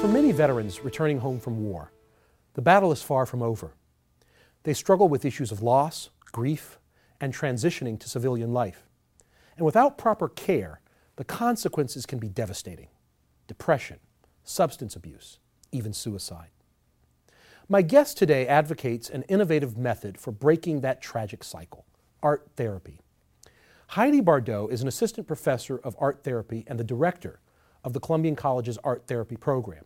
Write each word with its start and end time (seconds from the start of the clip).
For 0.00 0.06
many 0.06 0.30
veterans 0.30 0.84
returning 0.84 1.18
home 1.18 1.40
from 1.40 1.64
war, 1.64 1.90
the 2.54 2.62
battle 2.62 2.92
is 2.92 3.02
far 3.02 3.26
from 3.26 3.42
over. 3.42 3.72
They 4.62 4.72
struggle 4.72 5.08
with 5.08 5.24
issues 5.24 5.50
of 5.50 5.60
loss, 5.60 6.10
grief, 6.30 6.78
and 7.20 7.34
transitioning 7.34 7.98
to 7.98 8.08
civilian 8.08 8.52
life. 8.52 8.88
And 9.56 9.66
without 9.66 9.98
proper 9.98 10.28
care, 10.28 10.80
the 11.16 11.24
consequences 11.24 12.06
can 12.06 12.20
be 12.20 12.28
devastating 12.28 12.90
depression, 13.48 13.98
substance 14.44 14.94
abuse, 14.94 15.40
even 15.72 15.92
suicide. 15.92 16.50
My 17.68 17.82
guest 17.82 18.16
today 18.16 18.46
advocates 18.46 19.10
an 19.10 19.22
innovative 19.22 19.76
method 19.76 20.16
for 20.16 20.30
breaking 20.30 20.80
that 20.82 21.02
tragic 21.02 21.42
cycle 21.42 21.84
art 22.22 22.46
therapy. 22.54 23.00
Heidi 23.88 24.20
Bardot 24.20 24.70
is 24.70 24.80
an 24.80 24.86
assistant 24.86 25.26
professor 25.26 25.78
of 25.78 25.96
art 25.98 26.22
therapy 26.22 26.62
and 26.68 26.78
the 26.78 26.84
director 26.84 27.40
of 27.82 27.94
the 27.94 28.00
Columbian 28.00 28.36
College's 28.36 28.78
art 28.84 29.06
therapy 29.06 29.36
program. 29.36 29.84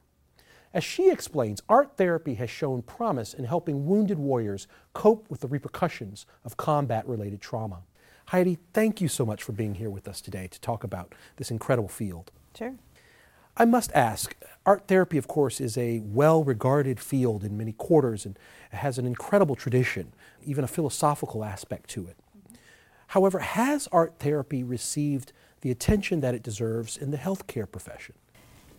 As 0.75 0.82
she 0.82 1.11
explains, 1.11 1.62
art 1.68 1.96
therapy 1.96 2.35
has 2.35 2.49
shown 2.49 2.82
promise 2.82 3.35
in 3.35 3.44
helping 3.44 3.86
wounded 3.86 4.18
warriors 4.18 4.67
cope 4.94 5.29
with 5.30 5.40
the 5.40 5.49
repercussions 5.49 6.25
of 6.44 6.57
combat 6.57 7.07
related 7.07 7.40
trauma. 7.40 7.82
Heidi, 8.26 8.58
thank 8.72 9.00
you 9.00 9.08
so 9.08 9.27
much 9.27 9.43
for 9.43 9.53
being 9.53 9.75
here 9.75 9.90
with 9.90 10.08
us 10.08 10.21
today 10.21 10.46
to 10.46 10.61
talk 10.61 10.82
about 10.82 11.14
this 11.36 11.50
incredible 11.50 11.89
field. 11.89 12.30
Sure. 12.57 12.75
I 13.54 13.66
must 13.66 13.93
ask 13.93 14.35
art 14.64 14.89
therapy, 14.89 15.18
of 15.18 15.29
course, 15.29 15.61
is 15.61 15.77
a 15.77 16.00
well 16.00 16.43
regarded 16.43 16.99
field 16.99 17.44
in 17.44 17.58
many 17.58 17.72
quarters 17.72 18.25
and 18.25 18.39
has 18.71 18.96
an 18.96 19.07
incredible 19.07 19.54
tradition, 19.54 20.14
even 20.43 20.64
a 20.64 20.68
philosophical 20.68 21.44
aspect 21.44 21.91
to 21.91 22.07
it. 22.07 22.16
However, 23.08 23.41
has 23.41 23.89
art 23.93 24.14
therapy 24.18 24.63
received 24.63 25.32
the 25.61 25.71
attention 25.71 26.21
that 26.21 26.35
it 26.35 26.43
deserves 26.43 26.96
in 26.96 27.11
the 27.11 27.18
healthcare 27.18 27.71
profession? 27.71 28.14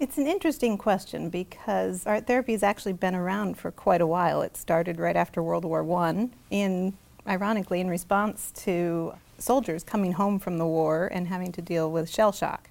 It's 0.03 0.17
an 0.17 0.27
interesting 0.27 0.77
question 0.77 1.29
because 1.29 2.05
art 2.05 2.27
therapy 2.27 2.51
has 2.51 2.61
actually 2.61 2.91
been 2.91 3.15
around 3.15 3.57
for 3.57 3.71
quite 3.71 4.01
a 4.01 4.05
while. 4.05 4.41
It 4.41 4.57
started 4.57 4.99
right 4.99 5.15
after 5.15 5.41
World 5.41 5.63
War 5.63 5.89
I, 5.93 6.27
in 6.51 6.97
ironically 7.25 7.79
in 7.79 7.87
response 7.87 8.51
to 8.65 9.13
soldiers 9.37 9.81
coming 9.81 10.11
home 10.11 10.39
from 10.39 10.57
the 10.57 10.65
war 10.65 11.07
and 11.09 11.29
having 11.29 11.53
to 11.53 11.61
deal 11.61 11.89
with 11.89 12.09
shell 12.09 12.33
shock. 12.33 12.69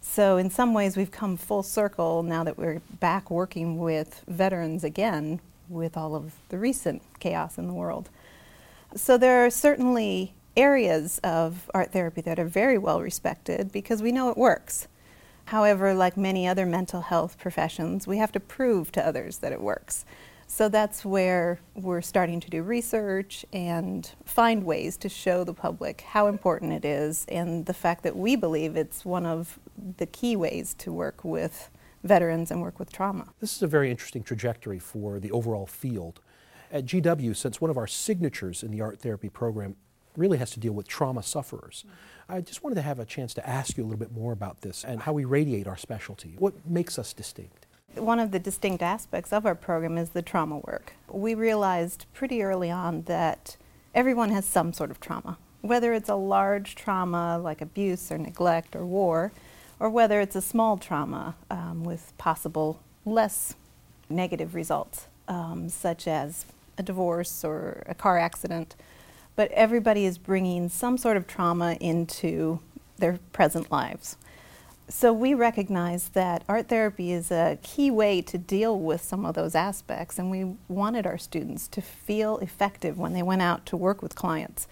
So, 0.00 0.38
in 0.38 0.50
some 0.50 0.74
ways, 0.74 0.96
we've 0.96 1.12
come 1.12 1.36
full 1.36 1.62
circle 1.62 2.24
now 2.24 2.42
that 2.42 2.58
we're 2.58 2.82
back 2.98 3.30
working 3.30 3.78
with 3.78 4.24
veterans 4.26 4.82
again 4.82 5.38
with 5.68 5.96
all 5.96 6.16
of 6.16 6.32
the 6.48 6.58
recent 6.58 7.00
chaos 7.20 7.58
in 7.58 7.68
the 7.68 7.74
world. 7.74 8.10
So, 8.96 9.16
there 9.16 9.46
are 9.46 9.50
certainly 9.50 10.34
areas 10.56 11.20
of 11.22 11.70
art 11.72 11.92
therapy 11.92 12.22
that 12.22 12.40
are 12.40 12.44
very 12.44 12.76
well 12.76 13.00
respected 13.00 13.70
because 13.70 14.02
we 14.02 14.10
know 14.10 14.30
it 14.30 14.36
works. 14.36 14.88
However, 15.50 15.94
like 15.94 16.16
many 16.16 16.46
other 16.46 16.64
mental 16.64 17.00
health 17.00 17.36
professions, 17.36 18.06
we 18.06 18.18
have 18.18 18.30
to 18.30 18.38
prove 18.38 18.92
to 18.92 19.04
others 19.04 19.38
that 19.38 19.50
it 19.50 19.60
works. 19.60 20.04
So 20.46 20.68
that's 20.68 21.04
where 21.04 21.58
we're 21.74 22.02
starting 22.02 22.38
to 22.38 22.48
do 22.48 22.62
research 22.62 23.44
and 23.52 24.08
find 24.24 24.62
ways 24.62 24.96
to 24.98 25.08
show 25.08 25.42
the 25.42 25.52
public 25.52 26.02
how 26.02 26.28
important 26.28 26.72
it 26.72 26.84
is 26.84 27.26
and 27.28 27.66
the 27.66 27.74
fact 27.74 28.04
that 28.04 28.16
we 28.16 28.36
believe 28.36 28.76
it's 28.76 29.04
one 29.04 29.26
of 29.26 29.58
the 29.96 30.06
key 30.06 30.36
ways 30.36 30.72
to 30.74 30.92
work 30.92 31.24
with 31.24 31.68
veterans 32.04 32.52
and 32.52 32.62
work 32.62 32.78
with 32.78 32.92
trauma. 32.92 33.26
This 33.40 33.56
is 33.56 33.62
a 33.62 33.66
very 33.66 33.90
interesting 33.90 34.22
trajectory 34.22 34.78
for 34.78 35.18
the 35.18 35.32
overall 35.32 35.66
field. 35.66 36.20
At 36.70 36.84
GW, 36.84 37.34
since 37.34 37.60
one 37.60 37.72
of 37.72 37.76
our 37.76 37.88
signatures 37.88 38.62
in 38.62 38.70
the 38.70 38.80
art 38.82 39.00
therapy 39.00 39.28
program 39.28 39.74
really 40.16 40.38
has 40.38 40.52
to 40.52 40.60
deal 40.60 40.72
with 40.72 40.86
trauma 40.86 41.24
sufferers, 41.24 41.84
mm-hmm. 41.84 41.96
I 42.30 42.40
just 42.40 42.62
wanted 42.62 42.76
to 42.76 42.82
have 42.82 43.00
a 43.00 43.04
chance 43.04 43.34
to 43.34 43.48
ask 43.48 43.76
you 43.76 43.82
a 43.82 43.86
little 43.86 43.98
bit 43.98 44.12
more 44.12 44.32
about 44.32 44.60
this 44.60 44.84
and 44.84 45.00
how 45.00 45.12
we 45.12 45.24
radiate 45.24 45.66
our 45.66 45.76
specialty. 45.76 46.36
What 46.38 46.54
makes 46.64 46.98
us 46.98 47.12
distinct? 47.12 47.66
One 47.96 48.20
of 48.20 48.30
the 48.30 48.38
distinct 48.38 48.82
aspects 48.82 49.32
of 49.32 49.44
our 49.44 49.56
program 49.56 49.98
is 49.98 50.10
the 50.10 50.22
trauma 50.22 50.58
work. 50.58 50.94
We 51.10 51.34
realized 51.34 52.06
pretty 52.14 52.42
early 52.42 52.70
on 52.70 53.02
that 53.02 53.56
everyone 53.96 54.30
has 54.30 54.44
some 54.44 54.72
sort 54.72 54.92
of 54.92 55.00
trauma, 55.00 55.38
whether 55.60 55.92
it's 55.92 56.08
a 56.08 56.14
large 56.14 56.76
trauma 56.76 57.36
like 57.36 57.60
abuse 57.60 58.12
or 58.12 58.18
neglect 58.18 58.76
or 58.76 58.86
war, 58.86 59.32
or 59.80 59.90
whether 59.90 60.20
it's 60.20 60.36
a 60.36 60.42
small 60.42 60.76
trauma 60.76 61.34
um, 61.50 61.82
with 61.82 62.12
possible 62.16 62.80
less 63.04 63.56
negative 64.08 64.54
results, 64.54 65.08
um, 65.26 65.68
such 65.68 66.06
as 66.06 66.46
a 66.78 66.82
divorce 66.84 67.44
or 67.44 67.82
a 67.86 67.94
car 67.94 68.18
accident. 68.18 68.76
But 69.36 69.50
everybody 69.52 70.04
is 70.04 70.18
bringing 70.18 70.68
some 70.68 70.98
sort 70.98 71.16
of 71.16 71.26
trauma 71.26 71.76
into 71.80 72.60
their 72.98 73.18
present 73.32 73.70
lives. 73.70 74.16
So 74.88 75.12
we 75.12 75.34
recognize 75.34 76.08
that 76.10 76.42
art 76.48 76.68
therapy 76.68 77.12
is 77.12 77.30
a 77.30 77.58
key 77.62 77.92
way 77.92 78.20
to 78.22 78.36
deal 78.36 78.76
with 78.76 79.02
some 79.02 79.24
of 79.24 79.36
those 79.36 79.54
aspects, 79.54 80.18
and 80.18 80.32
we 80.32 80.56
wanted 80.68 81.06
our 81.06 81.16
students 81.16 81.68
to 81.68 81.80
feel 81.80 82.38
effective 82.38 82.98
when 82.98 83.12
they 83.12 83.22
went 83.22 83.40
out 83.40 83.64
to 83.66 83.76
work 83.76 84.02
with 84.02 84.16
clients, 84.16 84.66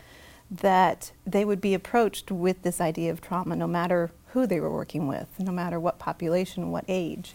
that 0.51 1.13
they 1.25 1.45
would 1.45 1.61
be 1.61 1.73
approached 1.73 2.33
with 2.33 2.63
this 2.63 2.81
idea 2.81 3.13
of 3.13 3.21
trauma 3.21 3.55
no 3.55 3.69
matter 3.69 4.11
who 4.33 4.45
they 4.45 4.59
were 4.59 4.73
working 4.73 5.07
with, 5.07 5.29
no 5.39 5.53
matter 5.53 5.79
what 5.79 6.01
population, 6.01 6.73
what 6.73 6.85
age. 6.89 7.35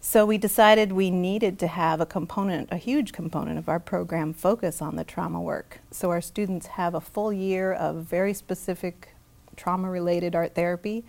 So 0.00 0.24
we 0.24 0.38
decided 0.38 0.92
we 0.92 1.10
needed 1.10 1.58
to 1.58 1.66
have 1.66 2.00
a 2.00 2.06
component, 2.06 2.68
a 2.70 2.76
huge 2.76 3.12
component 3.12 3.58
of 3.58 3.68
our 3.68 3.80
program 3.80 4.32
focus 4.32 4.80
on 4.80 4.96
the 4.96 5.04
trauma 5.04 5.40
work. 5.40 5.80
So 5.90 6.10
our 6.10 6.20
students 6.20 6.68
have 6.68 6.94
a 6.94 7.00
full 7.00 7.32
year 7.32 7.72
of 7.72 7.96
very 8.04 8.32
specific 8.32 9.14
trauma 9.56 9.90
related 9.90 10.36
art 10.36 10.54
therapy 10.54 11.04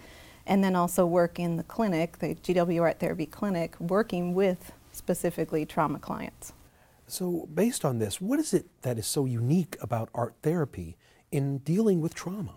and 0.48 0.64
then 0.64 0.76
also 0.76 1.06
work 1.06 1.40
in 1.40 1.58
the 1.58 1.64
clinic, 1.64 2.18
the 2.18 2.34
GW 2.34 2.82
Art 2.82 3.00
Therapy 3.00 3.28
Clinic, 3.28 3.80
working 3.80 4.34
with 4.34 4.72
specifically 4.92 5.64
trauma 5.64 6.00
clients. 6.00 6.54
So, 7.08 7.48
based 7.54 7.86
on 7.86 8.00
this, 8.00 8.20
what 8.20 8.40
is 8.40 8.54
it 8.54 8.66
that 8.82 8.98
is 8.98 9.06
so 9.06 9.26
unique 9.26 9.78
about 9.80 10.10
art 10.16 10.34
therapy 10.42 10.98
in 11.32 11.60
dealing 11.60 12.02
with 12.02 12.16
trauma? 12.16 12.56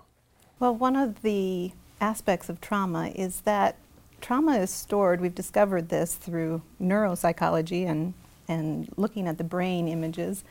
Well, 0.58 0.74
one 0.74 0.96
of 0.96 1.20
the 1.20 1.72
aspects 2.00 2.48
of 2.48 2.60
trauma 2.60 3.08
is 3.08 3.42
that 3.42 3.76
trauma 4.22 4.56
is 4.56 4.70
stored, 4.70 5.20
we've 5.20 5.34
discovered 5.34 5.90
this 5.90 6.14
through 6.14 6.62
neuropsychology 6.80 7.86
and, 7.86 8.14
and 8.48 8.88
looking 8.96 9.28
at 9.28 9.36
the 9.36 9.44
brain 9.44 9.88
images, 9.88 10.44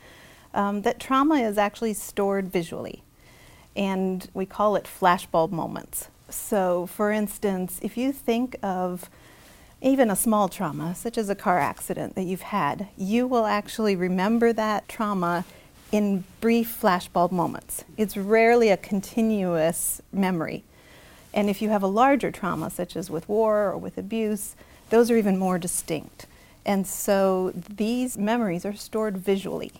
um, 0.54 0.82
that 0.82 1.00
trauma 1.00 1.36
is 1.36 1.58
actually 1.58 1.94
stored 1.94 2.52
visually. 2.52 3.02
And 3.74 4.28
we 4.34 4.46
call 4.46 4.76
it 4.76 4.84
flashbulb 4.84 5.50
moments. 5.50 6.08
So, 6.28 6.86
for 6.86 7.10
instance, 7.10 7.80
if 7.82 7.96
you 7.96 8.12
think 8.12 8.56
of 8.62 9.10
even 9.80 10.10
a 10.10 10.16
small 10.16 10.48
trauma, 10.48 10.94
such 10.94 11.18
as 11.18 11.28
a 11.28 11.34
car 11.34 11.58
accident 11.58 12.14
that 12.14 12.22
you've 12.22 12.42
had, 12.42 12.88
you 12.96 13.26
will 13.26 13.46
actually 13.46 13.96
remember 13.96 14.52
that 14.52 14.88
trauma 14.88 15.44
in 15.90 16.24
brief 16.40 16.78
flashbulb 16.80 17.32
moments. 17.32 17.84
It's 17.96 18.16
rarely 18.16 18.68
a 18.68 18.76
continuous 18.76 20.00
memory. 20.12 20.64
And 21.34 21.48
if 21.48 21.62
you 21.62 21.70
have 21.70 21.82
a 21.82 21.86
larger 21.88 22.30
trauma, 22.30 22.70
such 22.70 22.96
as 22.96 23.10
with 23.10 23.28
war 23.28 23.70
or 23.70 23.78
with 23.78 23.96
abuse, 23.98 24.54
those 24.90 25.10
are 25.10 25.16
even 25.16 25.38
more 25.38 25.58
distinct. 25.58 26.26
And 26.64 26.86
so 26.86 27.52
these 27.54 28.18
memories 28.18 28.64
are 28.64 28.74
stored 28.74 29.16
visually. 29.16 29.72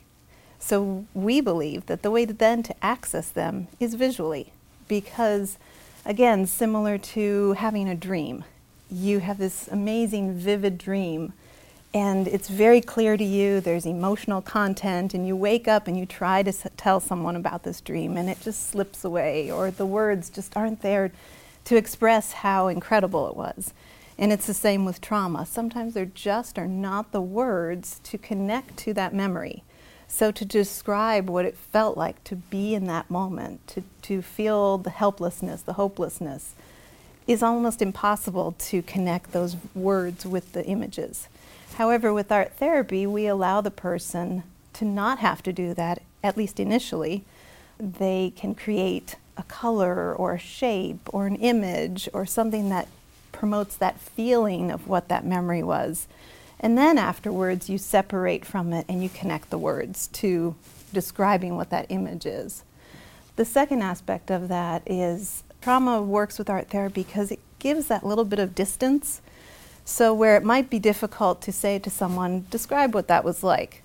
So 0.59 1.07
we 1.15 1.41
believe 1.41 1.87
that 1.87 2.03
the 2.03 2.11
way 2.11 2.25
to 2.27 2.33
then 2.33 2.63
to 2.65 2.75
access 2.85 3.29
them 3.29 3.69
is 3.81 3.95
visually 3.95 4.53
because 4.89 5.59
Again, 6.05 6.49
similar 6.49 6.99
to 6.99 7.53
having 7.53 7.89
a 7.89 7.95
dream. 7.95 8.45
You 8.91 9.21
have 9.21 9.39
this 9.39 9.69
amazing, 9.69 10.35
vivid 10.35 10.77
dream, 10.77 11.33
and 11.95 12.27
it's 12.27 12.49
very 12.49 12.81
clear 12.81 13.17
to 13.17 13.23
you, 13.25 13.61
there's 13.61 13.87
emotional 13.87 14.43
content, 14.43 15.15
and 15.15 15.27
you 15.27 15.37
wake 15.37 15.69
up 15.69 15.87
and 15.87 15.97
you 15.97 16.05
try 16.05 16.43
to 16.43 16.49
s- 16.49 16.67
tell 16.77 16.99
someone 16.99 17.37
about 17.37 17.63
this 17.63 17.81
dream, 17.81 18.17
and 18.17 18.29
it 18.29 18.41
just 18.41 18.69
slips 18.69 19.05
away, 19.05 19.49
or 19.49 19.71
the 19.71 19.87
words 19.87 20.29
just 20.29 20.57
aren't 20.57 20.83
there 20.83 21.13
to 21.65 21.77
express 21.77 22.33
how 22.33 22.69
incredible 22.69 23.29
it 23.29 23.37
was. 23.37 23.73
And 24.19 24.33
it's 24.33 24.47
the 24.47 24.55
same 24.55 24.85
with 24.85 25.01
trauma. 25.01 25.47
Sometimes 25.47 25.95
there 25.95 26.07
just 26.07 26.59
are 26.59 26.69
not 26.69 27.13
the 27.13 27.21
words 27.21 28.01
to 28.05 28.19
connect 28.19 28.77
to 28.79 28.95
that 28.95 29.15
memory. 29.15 29.63
So 30.07 30.31
to 30.31 30.45
describe 30.45 31.31
what 31.31 31.47
it 31.47 31.57
felt 31.57 31.97
like 31.97 32.23
to 32.25 32.37
be 32.37 32.75
in 32.75 32.87
that 32.87 33.11
moment, 33.11 33.67
to, 33.69 33.83
to 34.03 34.21
feel 34.21 34.77
the 34.77 34.91
helplessness, 34.91 35.63
the 35.63 35.73
hopelessness, 35.73 36.55
is 37.27 37.43
almost 37.43 37.81
impossible 37.81 38.55
to 38.59 38.83
connect 38.83 39.33
those 39.33 39.57
words 39.75 40.27
with 40.27 40.53
the 40.53 40.65
images. 40.67 41.29
However, 41.77 42.13
with 42.13 42.31
art 42.31 42.53
therapy, 42.53 43.07
we 43.07 43.27
allow 43.27 43.61
the 43.61 43.71
person 43.71 44.43
to 44.75 44.85
not 44.85 45.21
have 45.21 45.43
to 45.45 45.53
do 45.53 45.73
that, 45.75 46.03
at 46.23 46.37
least 46.37 46.61
initially. 46.61 47.25
They 47.79 48.33
can 48.37 48.55
create 48.55 49.17
a 49.37 49.43
color 49.45 50.15
or 50.15 50.35
a 50.35 50.39
shape 50.39 51.09
or 51.13 51.27
an 51.27 51.37
image 51.37 52.09
or 52.13 52.27
something 52.27 52.69
that 52.69 52.89
promotes 53.33 53.77
that 53.77 53.99
feeling 53.99 54.71
of 54.71 54.87
what 54.87 55.09
that 55.09 55.25
memory 55.25 55.63
was. 55.63 56.07
And 56.61 56.79
then 56.79 56.99
afterwards, 56.99 57.69
you 57.69 57.79
separate 57.79 58.45
from 58.45 58.73
it 58.73 58.87
and 58.89 59.03
you 59.03 59.09
connect 59.09 59.51
the 59.51 59.59
words 59.59 60.07
to 60.09 60.55
describing 60.93 61.57
what 61.57 61.71
that 61.71 61.87
image 61.89 62.27
is. 62.27 62.63
The 63.37 63.45
second 63.45 63.83
aspect 63.83 64.31
of 64.31 64.49
that 64.49 64.83
is 64.87 65.43
trauma 65.61 66.03
works 66.03 66.39
with 66.39 66.51
art 66.51 66.69
therapy 66.69 67.03
because 67.03 67.33
it 67.33 67.41
gives 67.59 67.87
that 67.87 68.05
little 68.05 68.25
bit 68.25 68.39
of 68.39 68.55
distance 68.55 69.23
So, 69.85 70.15
where 70.15 70.37
it 70.37 70.45
might 70.45 70.71
be 70.71 70.79
difficult 70.79 71.41
to 71.43 71.53
say 71.53 71.79
to 71.81 71.91
someone, 71.91 72.47
describe 72.51 72.95
what 72.95 73.09
that 73.09 73.25
was 73.25 73.43
like, 73.43 73.83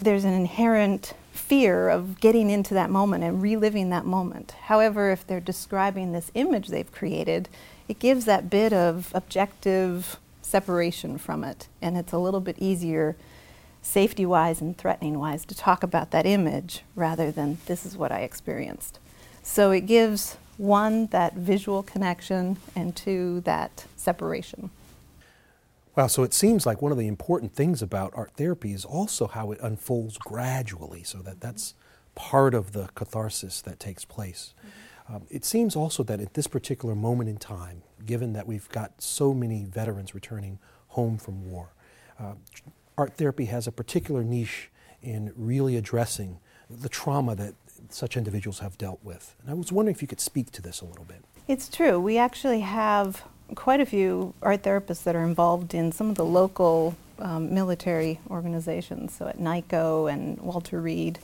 there's 0.00 0.24
an 0.24 0.34
inherent 0.34 1.14
fear 1.48 1.88
of 1.88 2.20
getting 2.20 2.50
into 2.50 2.74
that 2.74 2.90
moment 2.90 3.24
and 3.24 3.40
reliving 3.40 3.88
that 3.88 4.04
moment. 4.04 4.50
However, 4.64 5.10
if 5.10 5.26
they're 5.26 5.40
describing 5.40 6.12
this 6.12 6.30
image 6.34 6.68
they've 6.68 6.92
created, 6.92 7.48
it 7.88 7.98
gives 7.98 8.26
that 8.26 8.50
bit 8.50 8.74
of 8.74 9.10
objective 9.14 10.18
separation 10.42 11.16
from 11.16 11.44
it, 11.44 11.68
and 11.80 11.96
it's 11.96 12.12
a 12.12 12.18
little 12.18 12.40
bit 12.40 12.56
easier, 12.58 13.16
safety 13.80 14.26
wise 14.26 14.60
and 14.60 14.76
threatening 14.76 15.18
wise, 15.18 15.46
to 15.46 15.54
talk 15.54 15.82
about 15.82 16.10
that 16.10 16.26
image 16.26 16.82
rather 16.94 17.32
than 17.32 17.56
this 17.64 17.86
is 17.86 17.96
what 17.96 18.12
I 18.12 18.20
experienced. 18.20 18.98
So 19.42 19.70
it 19.70 19.86
gives 19.86 20.36
one, 20.58 21.06
that 21.06 21.32
visual 21.32 21.82
connection, 21.82 22.58
and 22.76 22.94
two, 22.94 23.40
that 23.46 23.86
separation. 23.96 24.68
Wow, 25.98 26.06
so 26.06 26.22
it 26.22 26.32
seems 26.32 26.64
like 26.64 26.80
one 26.80 26.92
of 26.92 26.98
the 26.98 27.08
important 27.08 27.56
things 27.56 27.82
about 27.82 28.12
art 28.14 28.30
therapy 28.36 28.72
is 28.72 28.84
also 28.84 29.26
how 29.26 29.50
it 29.50 29.58
unfolds 29.60 30.16
gradually, 30.16 31.02
so 31.02 31.18
that 31.22 31.40
that's 31.40 31.74
part 32.14 32.54
of 32.54 32.70
the 32.70 32.88
catharsis 32.94 33.60
that 33.62 33.80
takes 33.80 34.04
place. 34.04 34.54
Mm-hmm. 34.60 35.16
Um, 35.16 35.22
it 35.28 35.44
seems 35.44 35.74
also 35.74 36.04
that 36.04 36.20
at 36.20 36.34
this 36.34 36.46
particular 36.46 36.94
moment 36.94 37.28
in 37.28 37.36
time, 37.36 37.82
given 38.06 38.32
that 38.34 38.46
we've 38.46 38.68
got 38.68 39.02
so 39.02 39.34
many 39.34 39.64
veterans 39.64 40.14
returning 40.14 40.60
home 40.90 41.18
from 41.18 41.50
war, 41.50 41.70
uh, 42.20 42.34
art 42.96 43.14
therapy 43.14 43.46
has 43.46 43.66
a 43.66 43.72
particular 43.72 44.22
niche 44.22 44.70
in 45.02 45.32
really 45.34 45.76
addressing 45.76 46.38
the 46.70 46.88
trauma 46.88 47.34
that 47.34 47.54
such 47.88 48.16
individuals 48.16 48.60
have 48.60 48.78
dealt 48.78 49.00
with. 49.02 49.34
And 49.42 49.50
I 49.50 49.54
was 49.54 49.72
wondering 49.72 49.96
if 49.96 50.00
you 50.00 50.06
could 50.06 50.20
speak 50.20 50.52
to 50.52 50.62
this 50.62 50.80
a 50.80 50.84
little 50.84 51.06
bit. 51.06 51.24
It's 51.48 51.68
true. 51.68 51.98
We 51.98 52.18
actually 52.18 52.60
have 52.60 53.24
quite 53.54 53.80
a 53.80 53.86
few 53.86 54.34
art 54.42 54.62
therapists 54.62 55.02
that 55.04 55.16
are 55.16 55.24
involved 55.24 55.74
in 55.74 55.92
some 55.92 56.10
of 56.10 56.16
the 56.16 56.24
local 56.24 56.96
um, 57.18 57.52
military 57.52 58.20
organizations, 58.30 59.14
so 59.14 59.26
at 59.26 59.38
NICoE 59.38 60.12
and 60.12 60.38
Walter 60.40 60.80
Reed. 60.80 61.18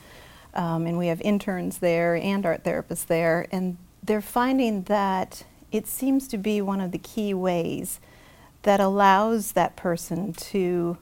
Um, 0.55 0.87
and 0.87 0.99
we 0.99 1.09
have 1.09 1.21
interns 1.23 1.79
there 1.79 2.15
and 2.15 2.47
art 2.47 2.63
therapists 2.65 3.07
there, 3.07 3.47
and 3.51 3.77
they're 4.03 4.21
finding 4.21 4.83
that 4.85 5.45
it 5.73 5.87
seems 5.87 6.29
to 6.29 6.39
be 6.39 6.61
one 6.61 6.81
of 6.81 6.93
the 6.93 6.99
key 6.99 7.35
ways 7.35 7.99
that 8.63 8.81
allows 8.81 9.53
that 9.53 9.77
person 9.77 10.33
to 10.33 10.97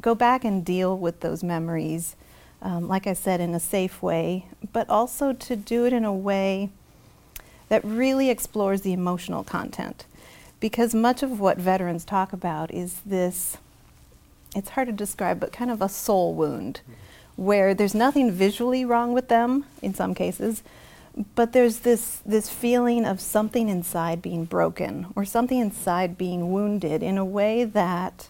go 0.00 0.14
back 0.14 0.44
and 0.44 0.64
deal 0.64 0.96
with 0.96 1.20
those 1.20 1.44
memories, 1.44 2.16
um, 2.62 2.88
like 2.88 3.06
I 3.06 3.12
said, 3.12 3.40
in 3.40 3.54
a 3.54 3.60
safe 3.60 4.02
way, 4.02 4.46
but 4.72 4.88
also 4.88 5.32
to 5.32 5.56
do 5.56 5.84
it 5.84 5.92
in 5.92 6.04
a 6.04 6.14
way 6.14 6.70
that 7.68 7.84
really 7.84 8.30
explores 8.30 8.80
the 8.82 8.92
emotional 8.92 9.44
content 9.44 10.06
because 10.60 10.94
much 10.94 11.22
of 11.22 11.40
what 11.40 11.58
veterans 11.58 12.04
talk 12.04 12.32
about 12.32 12.72
is 12.72 13.00
this 13.04 13.58
it's 14.54 14.70
hard 14.70 14.86
to 14.86 14.92
describe, 14.92 15.40
but 15.40 15.52
kind 15.52 15.70
of 15.70 15.82
a 15.82 15.88
soul 15.88 16.34
wound 16.34 16.80
where 17.36 17.74
there's 17.74 17.94
nothing 17.94 18.30
visually 18.30 18.84
wrong 18.84 19.12
with 19.12 19.28
them 19.28 19.64
in 19.82 19.92
some 19.92 20.14
cases, 20.14 20.62
but 21.34 21.52
there's 21.52 21.80
this, 21.80 22.20
this 22.24 22.48
feeling 22.48 23.04
of 23.04 23.20
something 23.20 23.68
inside 23.68 24.22
being 24.22 24.44
broken 24.44 25.06
or 25.16 25.24
something 25.24 25.58
inside 25.58 26.16
being 26.16 26.52
wounded 26.52 27.02
in 27.02 27.18
a 27.18 27.24
way 27.24 27.64
that 27.64 28.28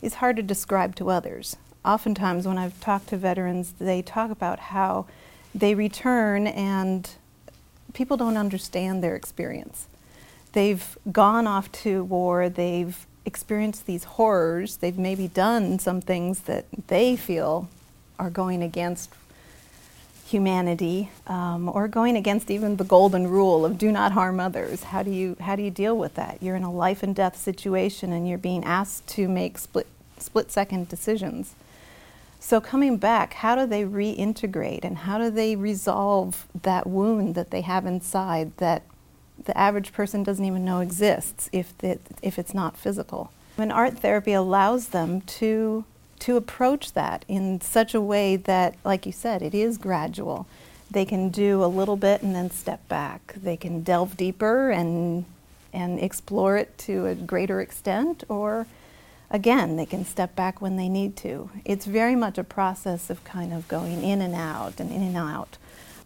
is 0.00 0.14
hard 0.14 0.36
to 0.36 0.42
describe 0.42 0.94
to 0.94 1.10
others. 1.10 1.56
Oftentimes, 1.84 2.46
when 2.46 2.58
I've 2.58 2.80
talked 2.80 3.08
to 3.08 3.16
veterans, 3.16 3.74
they 3.78 4.02
talk 4.02 4.30
about 4.30 4.58
how 4.58 5.06
they 5.54 5.74
return 5.74 6.46
and 6.46 7.10
people 7.92 8.16
don't 8.16 8.36
understand 8.36 9.02
their 9.02 9.16
experience 9.16 9.86
they've 10.56 10.96
gone 11.12 11.46
off 11.46 11.70
to 11.70 12.02
war, 12.04 12.48
they've 12.48 13.06
experienced 13.26 13.84
these 13.84 14.04
horrors, 14.04 14.78
they've 14.78 14.96
maybe 14.96 15.28
done 15.28 15.78
some 15.78 16.00
things 16.00 16.40
that 16.40 16.64
they 16.86 17.14
feel 17.14 17.68
are 18.18 18.30
going 18.30 18.62
against 18.62 19.10
humanity 20.26 21.10
um, 21.26 21.68
or 21.68 21.86
going 21.86 22.16
against 22.16 22.50
even 22.50 22.76
the 22.76 22.84
golden 22.84 23.28
rule 23.28 23.66
of 23.66 23.76
do 23.76 23.92
not 23.92 24.12
harm 24.12 24.40
others. 24.40 24.84
How 24.84 25.02
do 25.02 25.10
you 25.10 25.36
how 25.40 25.56
do 25.56 25.62
you 25.62 25.70
deal 25.70 25.96
with 25.96 26.14
that? 26.14 26.38
You're 26.42 26.56
in 26.56 26.62
a 26.62 26.72
life 26.72 27.02
and 27.02 27.14
death 27.14 27.36
situation 27.36 28.10
and 28.10 28.26
you're 28.26 28.38
being 28.38 28.64
asked 28.64 29.06
to 29.08 29.28
make 29.28 29.58
split 29.58 29.86
split 30.16 30.50
second 30.50 30.88
decisions. 30.88 31.54
So 32.40 32.62
coming 32.62 32.96
back 32.96 33.34
how 33.34 33.56
do 33.56 33.66
they 33.66 33.84
reintegrate 33.84 34.84
and 34.84 34.96
how 34.98 35.18
do 35.18 35.28
they 35.28 35.54
resolve 35.54 36.46
that 36.62 36.86
wound 36.86 37.34
that 37.34 37.50
they 37.50 37.60
have 37.60 37.84
inside 37.84 38.56
that 38.56 38.82
the 39.44 39.56
average 39.56 39.92
person 39.92 40.22
doesn't 40.22 40.44
even 40.44 40.64
know 40.64 40.80
exists 40.80 41.48
if, 41.52 41.72
it, 41.82 42.00
if 42.22 42.38
it's 42.38 42.54
not 42.54 42.76
physical. 42.76 43.32
And 43.58 43.72
art 43.72 43.98
therapy 43.98 44.32
allows 44.32 44.88
them 44.88 45.20
to, 45.22 45.84
to 46.20 46.36
approach 46.36 46.92
that 46.92 47.24
in 47.28 47.60
such 47.60 47.94
a 47.94 48.00
way 48.00 48.36
that, 48.36 48.74
like 48.84 49.06
you 49.06 49.12
said, 49.12 49.42
it 49.42 49.54
is 49.54 49.78
gradual. 49.78 50.46
They 50.90 51.04
can 51.04 51.30
do 51.30 51.64
a 51.64 51.66
little 51.66 51.96
bit 51.96 52.22
and 52.22 52.34
then 52.34 52.50
step 52.50 52.86
back. 52.88 53.34
They 53.36 53.56
can 53.56 53.82
delve 53.82 54.16
deeper 54.16 54.70
and, 54.70 55.24
and 55.72 55.98
explore 55.98 56.56
it 56.56 56.76
to 56.78 57.06
a 57.06 57.14
greater 57.14 57.60
extent, 57.60 58.24
or 58.28 58.66
again, 59.30 59.76
they 59.76 59.86
can 59.86 60.04
step 60.04 60.36
back 60.36 60.60
when 60.60 60.76
they 60.76 60.88
need 60.88 61.16
to. 61.18 61.50
It's 61.64 61.86
very 61.86 62.14
much 62.14 62.38
a 62.38 62.44
process 62.44 63.10
of 63.10 63.24
kind 63.24 63.52
of 63.52 63.66
going 63.68 64.02
in 64.02 64.20
and 64.20 64.34
out 64.34 64.78
and 64.78 64.92
in 64.92 65.02
and 65.02 65.16
out. 65.16 65.56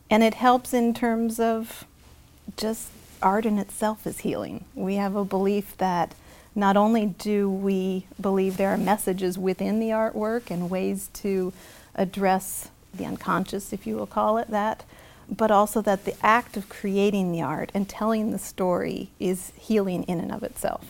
And 0.08 0.22
it 0.22 0.34
helps 0.34 0.72
in 0.72 0.94
terms 0.94 1.38
of 1.38 1.84
just 2.56 2.88
art 3.22 3.46
in 3.46 3.58
itself 3.58 4.06
is 4.06 4.20
healing. 4.20 4.64
We 4.74 4.96
have 4.96 5.16
a 5.16 5.24
belief 5.24 5.76
that 5.78 6.14
not 6.54 6.76
only 6.76 7.06
do 7.06 7.48
we 7.50 8.06
believe 8.20 8.56
there 8.56 8.70
are 8.70 8.78
messages 8.78 9.38
within 9.38 9.78
the 9.80 9.90
artwork 9.90 10.50
and 10.50 10.70
ways 10.70 11.08
to 11.14 11.52
address 11.94 12.70
the 12.92 13.04
unconscious, 13.04 13.72
if 13.72 13.86
you 13.86 13.96
will 13.96 14.06
call 14.06 14.38
it 14.38 14.48
that, 14.48 14.84
but 15.28 15.50
also 15.50 15.80
that 15.82 16.04
the 16.04 16.14
act 16.24 16.56
of 16.56 16.68
creating 16.68 17.30
the 17.30 17.40
art 17.40 17.70
and 17.72 17.88
telling 17.88 18.32
the 18.32 18.38
story 18.38 19.10
is 19.20 19.52
healing 19.56 20.02
in 20.04 20.18
and 20.18 20.32
of 20.32 20.42
itself. 20.42 20.84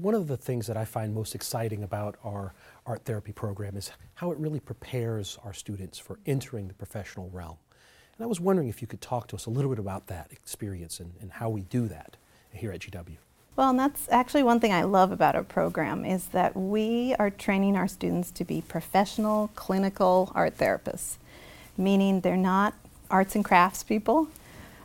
One 0.00 0.14
of 0.14 0.28
the 0.28 0.36
things 0.36 0.66
that 0.68 0.76
I 0.76 0.84
find 0.84 1.12
most 1.12 1.34
exciting 1.34 1.82
about 1.82 2.16
our 2.24 2.54
art 2.86 3.04
therapy 3.04 3.32
program 3.32 3.76
is 3.76 3.90
how 4.14 4.30
it 4.30 4.38
really 4.38 4.60
prepares 4.60 5.38
our 5.44 5.52
students 5.52 5.98
for 5.98 6.18
entering 6.26 6.68
the 6.68 6.74
professional 6.74 7.28
realm. 7.30 7.56
And 8.22 8.28
I 8.28 8.28
was 8.28 8.38
wondering 8.38 8.68
if 8.68 8.80
you 8.80 8.86
could 8.86 9.00
talk 9.00 9.26
to 9.28 9.34
us 9.34 9.46
a 9.46 9.50
little 9.50 9.68
bit 9.68 9.80
about 9.80 10.06
that 10.06 10.28
experience 10.30 11.00
and, 11.00 11.12
and 11.20 11.32
how 11.32 11.50
we 11.50 11.62
do 11.62 11.88
that 11.88 12.16
here 12.52 12.70
at 12.70 12.78
GW. 12.78 13.16
Well, 13.56 13.70
and 13.70 13.76
that's 13.76 14.08
actually 14.12 14.44
one 14.44 14.60
thing 14.60 14.72
I 14.72 14.82
love 14.82 15.10
about 15.10 15.34
our 15.34 15.42
program 15.42 16.04
is 16.04 16.26
that 16.26 16.56
we 16.56 17.16
are 17.18 17.30
training 17.30 17.76
our 17.76 17.88
students 17.88 18.30
to 18.30 18.44
be 18.44 18.60
professional 18.60 19.50
clinical 19.56 20.30
art 20.36 20.56
therapists, 20.56 21.16
meaning 21.76 22.20
they're 22.20 22.36
not 22.36 22.74
arts 23.10 23.34
and 23.34 23.44
crafts 23.44 23.82
people. 23.82 24.28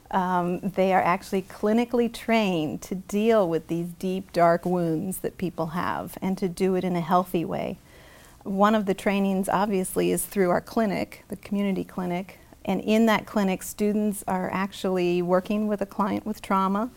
Um, 0.10 0.60
they 0.62 0.92
are 0.92 1.04
actually 1.04 1.44
clinically 1.44 2.12
trained 2.12 2.82
to 2.82 2.96
deal 2.96 3.48
with 3.48 3.68
these 3.68 3.90
deep, 4.00 4.34
dark 4.34 4.66
wounds 4.66 5.20
that 5.20 5.38
people 5.38 5.68
have 5.68 6.18
and 6.24 6.40
to 6.40 6.50
do 6.50 6.74
it 6.74 6.84
in 6.84 6.96
a 6.96 7.02
healthy 7.02 7.46
way. 7.46 7.78
One 8.42 8.74
of 8.74 8.88
the 8.88 8.96
trainings, 8.96 9.48
obviously, 9.48 10.10
is 10.10 10.26
through 10.26 10.50
our 10.50 10.62
clinic, 10.62 11.24
the 11.28 11.36
community 11.36 11.84
clinic, 11.84 12.40
and 12.68 12.82
in 12.82 13.06
that 13.06 13.26
clinic, 13.26 13.64
students 13.64 14.24
are 14.28 14.50
actually 14.52 15.22
working 15.22 15.68
with 15.68 15.82
a 15.82 15.86
client 15.86 16.26
with 16.26 16.42
trauma, 16.42 16.92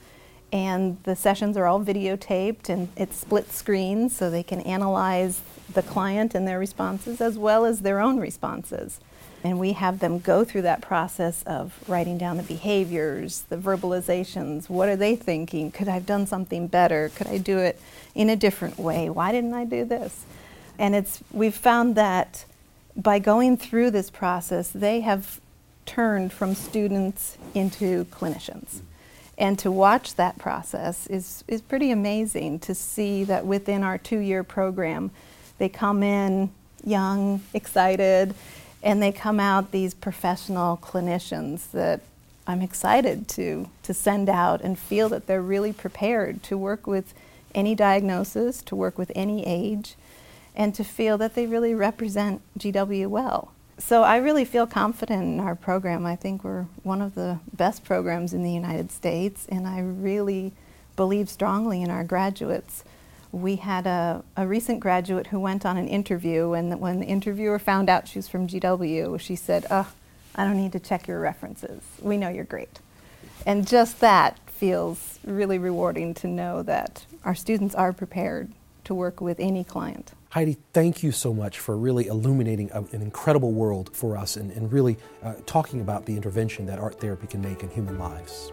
and 0.53 0.99
the 1.05 1.15
sessions 1.15 1.57
are 1.57 1.67
all 1.67 1.81
videotaped 1.81 2.69
and 2.69 2.89
it's 2.97 3.17
split 3.17 3.53
screen 3.53 4.09
so 4.09 4.29
they 4.29 4.43
can 4.43 4.61
analyze 4.63 5.41
the 5.73 5.83
client 5.83 6.35
and 6.35 6.47
their 6.47 6.59
responses 6.59 7.21
as 7.21 7.39
well 7.39 7.65
as 7.65 7.81
their 7.81 8.01
own 8.01 8.19
responses. 8.19 8.99
And 9.45 9.59
we 9.59 9.73
have 9.73 10.01
them 10.01 10.19
go 10.19 10.45
through 10.45 10.63
that 10.63 10.83
process 10.83 11.43
of 11.45 11.79
writing 11.89 12.19
down 12.19 12.37
the 12.37 12.43
behaviors, 12.43 13.43
the 13.43 13.57
verbalizations. 13.57 14.69
What 14.69 14.89
are 14.89 14.97
they 14.97 15.17
thinking? 15.17 15.71
Could 15.71 15.89
I 15.89 15.95
have 15.95 16.05
done 16.05 16.27
something 16.27 16.67
better? 16.67 17.11
Could 17.15 17.29
I 17.29 17.39
do 17.39 17.59
it 17.59 17.81
in 18.15 18.29
a 18.29 18.37
different 18.37 18.77
way? 18.77 19.09
Why 19.09 19.33
didn't 19.33 19.55
I 19.55 19.65
do 19.65 19.85
this? 19.85 20.25
And 20.79 20.95
it's 20.95 21.23
we've 21.31 21.55
found 21.55 21.95
that 21.95 22.45
by 22.97 23.19
going 23.19 23.57
through 23.57 23.93
this 23.93 24.11
process, 24.11 24.69
they 24.71 25.01
have 25.01 25.41
turned 25.91 26.33
from 26.33 26.55
students 26.55 27.37
into 27.53 28.05
clinicians. 28.07 28.81
And 29.37 29.59
to 29.59 29.73
watch 29.73 30.15
that 30.15 30.39
process 30.39 31.09
is, 31.09 31.43
is 31.49 31.61
pretty 31.61 31.91
amazing 31.91 32.61
to 32.61 32.77
see 32.77 33.25
that 33.25 33.45
within 33.45 33.83
our 33.83 33.99
two 33.99 34.21
year 34.21 34.45
program, 34.45 35.11
they 35.59 35.69
come 35.69 36.05
in 36.05 36.51
young, 36.85 37.43
excited, 37.53 38.35
and 38.85 39.03
they 39.03 39.11
come 39.11 39.41
out 39.41 39.73
these 39.73 39.93
professional 39.93 40.77
clinicians 40.77 41.69
that 41.73 42.03
I'm 42.47 42.63
excited 42.63 43.27
to, 43.31 43.69
to 43.83 43.93
send 43.93 44.29
out 44.29 44.61
and 44.61 44.79
feel 44.79 45.09
that 45.09 45.27
they're 45.27 45.43
really 45.43 45.73
prepared 45.73 46.45
to 46.45 46.57
work 46.57 46.87
with 46.87 47.15
any 47.53 47.75
diagnosis, 47.75 48.63
to 48.63 48.77
work 48.77 48.97
with 48.97 49.11
any 49.17 49.45
age, 49.45 49.97
and 50.55 50.73
to 50.77 50.85
feel 50.85 51.19
that 51.19 51.35
they 51.35 51.47
really 51.47 51.75
represent 51.75 52.43
GW 52.59 53.09
well 53.09 53.51
so 53.81 54.03
I 54.03 54.19
really 54.19 54.45
feel 54.45 54.67
confident 54.67 55.23
in 55.23 55.41
our 55.41 55.55
program. 55.55 56.05
I 56.05 56.15
think 56.15 56.45
we're 56.45 56.67
one 56.83 57.01
of 57.01 57.15
the 57.15 57.39
best 57.53 57.85
programs 57.85 58.33
in 58.33 58.43
the 58.43 58.53
United 58.53 58.93
States, 58.93 59.47
and 59.49 59.67
I 59.67 59.81
really 59.81 60.53
believe 60.97 61.29
strongly 61.29 61.83
in 61.83 61.91
our 61.91 62.05
graduates. 62.05 62.85
We 63.33 63.57
had 63.57 63.87
a, 63.87 64.23
a 64.37 64.47
recent 64.47 64.81
graduate 64.81 65.29
who 65.29 65.41
went 65.41 65.65
on 65.65 65.77
an 65.77 65.89
interview, 65.89 66.53
and 66.53 66.79
when 66.79 67.01
the 67.01 67.07
interviewer 67.07 67.59
found 67.59 67.89
out 67.89 68.07
she 68.07 68.19
was 68.19 68.29
from 68.29 68.47
GW, 68.47 69.19
she 69.19 69.35
said, 69.35 69.67
Oh, 69.71 69.91
I 70.35 70.45
don't 70.45 70.57
need 70.57 70.73
to 70.73 70.81
check 70.81 71.09
your 71.09 71.21
references. 71.21 71.83
We 72.03 72.17
know 72.17 72.29
you're 72.29 72.45
great. 72.45 72.81
And 73.47 73.67
just 73.67 74.01
that 74.01 74.39
feels 74.47 75.19
really 75.25 75.59
rewarding 75.59 76.13
to 76.15 76.27
know 76.27 76.63
that 76.63 77.07
our 77.25 77.35
students 77.35 77.75
are 77.75 77.93
prepared 77.93 78.51
to 78.85 78.95
work 78.95 79.21
with 79.21 79.41
any 79.41 79.65
client. 79.65 80.13
Heidi, 80.31 80.59
thank 80.73 81.03
you 81.03 81.11
so 81.11 81.35
much 81.35 81.59
for 81.59 81.77
really 81.77 82.07
illuminating 82.07 82.71
a, 82.71 82.83
an 82.93 83.03
incredible 83.03 83.51
world 83.51 83.91
for 83.93 84.17
us 84.17 84.37
and, 84.37 84.53
and 84.53 84.73
really 84.73 84.97
uh, 85.25 85.35
talking 85.45 85.81
about 85.81 86.07
the 86.07 86.15
intervention 86.15 86.67
that 86.67 86.79
art 86.79 87.01
therapy 87.01 87.27
can 87.27 87.43
make 87.43 87.65
in 87.65 87.69
human 87.71 87.99
lives. 87.99 88.53